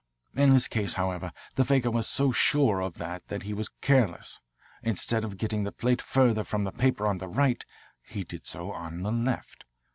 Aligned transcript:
In 0.35 0.51
this 0.51 0.67
case, 0.67 0.95
however, 0.95 1.31
the 1.53 1.63
faker 1.63 1.91
was 1.91 2.07
so 2.07 2.31
sure 2.31 2.79
of 2.81 2.95
that 2.95 3.27
that 3.27 3.43
he 3.43 3.53
was 3.53 3.69
careless. 3.81 4.39
Instead 4.81 5.23
of 5.23 5.37
getting 5.37 5.63
the 5.63 5.71
plate 5.71 6.01
further 6.01 6.43
from 6.43 6.63
the 6.63 6.71
paper 6.71 7.05
on 7.05 7.19
the 7.19 7.27
right 7.27 7.63
he 8.01 8.23
did 8.23 8.47
so 8.47 8.71
on 8.71 9.03
the 9.03 9.11
left. 9.11 9.63